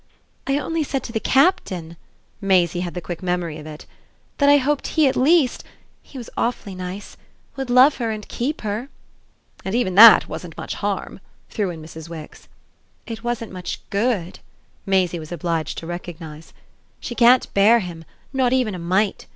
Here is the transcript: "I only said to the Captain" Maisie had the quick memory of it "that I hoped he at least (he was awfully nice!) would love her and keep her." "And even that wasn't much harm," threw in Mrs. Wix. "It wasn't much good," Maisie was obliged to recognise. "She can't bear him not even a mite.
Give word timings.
"I 0.47 0.57
only 0.57 0.83
said 0.83 1.03
to 1.03 1.11
the 1.11 1.19
Captain" 1.19 1.95
Maisie 2.41 2.79
had 2.79 2.95
the 2.95 3.01
quick 3.01 3.21
memory 3.21 3.59
of 3.59 3.67
it 3.67 3.85
"that 4.39 4.49
I 4.49 4.57
hoped 4.57 4.87
he 4.87 5.07
at 5.07 5.15
least 5.15 5.63
(he 6.01 6.17
was 6.17 6.27
awfully 6.35 6.73
nice!) 6.73 7.17
would 7.55 7.69
love 7.69 7.97
her 7.97 8.09
and 8.09 8.27
keep 8.27 8.61
her." 8.61 8.89
"And 9.63 9.75
even 9.75 9.93
that 9.93 10.27
wasn't 10.27 10.57
much 10.57 10.73
harm," 10.73 11.19
threw 11.51 11.69
in 11.69 11.83
Mrs. 11.83 12.09
Wix. 12.09 12.47
"It 13.05 13.23
wasn't 13.23 13.51
much 13.51 13.87
good," 13.91 14.39
Maisie 14.87 15.19
was 15.19 15.31
obliged 15.31 15.77
to 15.77 15.85
recognise. 15.85 16.51
"She 16.99 17.13
can't 17.13 17.53
bear 17.53 17.77
him 17.81 18.03
not 18.33 18.53
even 18.53 18.73
a 18.73 18.79
mite. 18.79 19.27